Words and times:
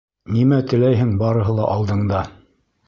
Нимә 0.37 0.59
теләйһең 0.71 1.13
-барыһы 1.21 1.59
ла 1.61 1.71
алдыңда. 1.77 2.25